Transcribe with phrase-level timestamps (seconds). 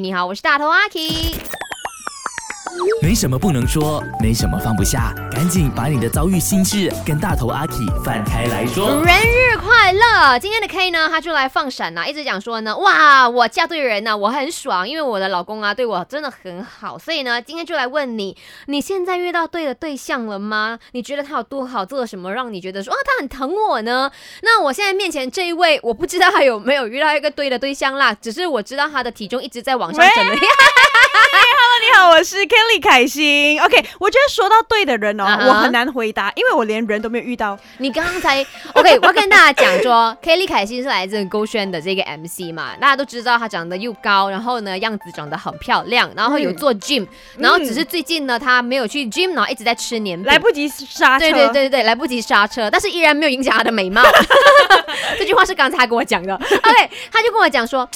[0.00, 1.36] 你好，我是大头阿 K。
[3.02, 9.04] 没什么不能说，没什么放不下，赶紧把你的遭遇心事跟大头阿 K 放开来说。
[9.04, 10.38] 人日快乐！
[10.38, 18.36] 今天的 K 呢，他就来放闪呐，一直讲说呢，哇，我嫁对人呢，我很爽，因为我的老公啊对我真的很好，所以呢，今天就来问你，
[18.66, 20.78] 你现在遇到对的对象了吗？
[20.92, 24.10] 你觉得他有多好，做了什么让你觉得说啊他很疼我呢？
[24.42, 30.42] 那我现在面前这一位，我不知道他有没有遇到一个对的对象啦，只是我知道他的体重一直在往上怎么样，
[32.22, 33.60] 我是 Kelly 凯欣。
[33.60, 37.58] OK，我觉得说到对的人哦我很难回答，因为我连人都没有遇到。
[37.78, 47.04] 你刚刚才 OK， 我要跟大家讲说，Kelly 凯欣是来自勾轩的这个 MC 嘛，大家都知道她长得又高，然后呢样子长得很漂亮，然后有做 gym，、
[47.38, 51.28] 然后只是最近呢她没有去 gym，然后一直在吃年饼，来不及刹车。
[51.28, 54.00] 对对对对，来不及刹车，但是依然没有影响她的美貌。
[55.18, 56.32] 这句话是刚才他跟我讲的。
[56.36, 57.88] OK，他就跟我讲说。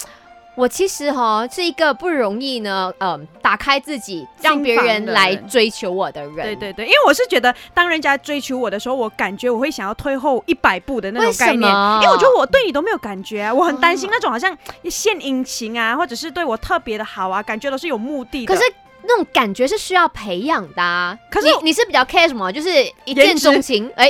[0.56, 6.34] 我其实哈是一个不容易呢，呃，打开自己，让别人来追求我的人。
[6.34, 18.54] 对对对，因为我是觉得，当人家追求我的时候，我感觉我会想要退后一百步的那种概念，因为我觉得我对你都没有感觉啊，我很担心那种好像献殷勤啊，或者是对我特别的好啊，感觉都是有目的的。
[18.54, 18.66] 可是
[19.02, 21.16] 那种感觉是需要培养的、啊。
[21.30, 22.50] 可是你你是比较 care 什么？
[22.50, 22.70] 就是
[23.04, 24.08] 一见钟情，哎。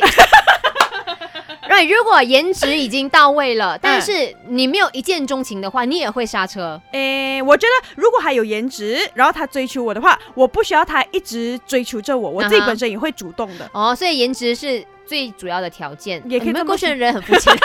[1.76, 6.80] right，如果颜值已经到位了，但是你没有一见钟情的话，你也会刹车。
[6.92, 13.68] 诶，我觉得如果还有颜值，然后他追求我的话，我不需要他一直追求着我，我自己本身也会主动的。
[13.72, 16.20] 哦，所以颜值是最主要的条件。
[16.24, 17.54] 你们也可以这么过去的人很肤浅。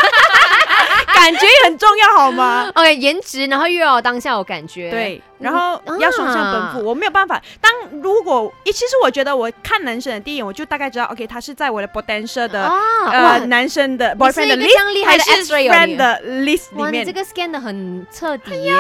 [1.14, 7.42] 感觉也很重要，好吗？OK， 颜值，然后又要当下有感觉。，对，然后嗯要双向奔啊赴，我没有办法。
[7.62, 12.74] 当如果，其实我觉得我看男生的第一眼，我就大概知道，OK，他是在我的 potential 的、啊，
[13.12, 17.12] 呃哇，男生的 boyfriend list，还是 friend 的 list 里面这。
[17.12, 18.74] 个 scan 的很彻底耶，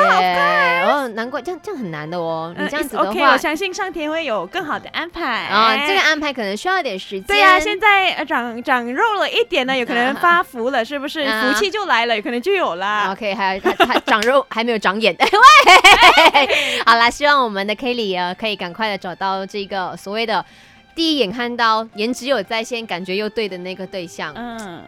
[0.85, 2.53] 哦，难怪这样这样很难的哦。
[2.57, 7.23] 你嗯这样子 OK，我，相信上天会有更好的安排啊，这个安排可能需要一点时间。
[7.23, 11.19] 对呀、现在呃长长肉了一点呢，有可能发福了，是不是？
[11.21, 13.11] 啊福气就来了，有可能就有啦。
[13.11, 16.49] OK，还有他他长肉还没有长眼， 喂，
[16.85, 20.45] 好啦，希望我们的 Kelly 呃可以赶快的找到这个所谓的
[20.93, 24.33] 第一眼看到颜值有在线，感觉又对的那个对象。
[24.35, 24.83] 嗯，